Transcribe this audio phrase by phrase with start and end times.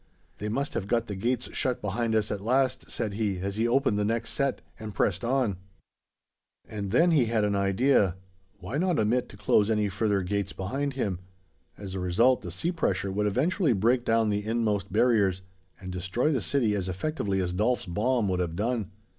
[0.39, 3.67] "They must have got the gates shut behind us at last," said he, as he
[3.67, 5.57] opened the next set and pressed on.
[6.67, 8.15] And then he had an idea.
[8.57, 11.19] Why not omit to close any further gates behind him?
[11.77, 15.43] As a result, the sea pressure would eventually break down the inmost barriers,
[15.79, 18.89] and destroy the city as effectively as Dolf's bomb would have done.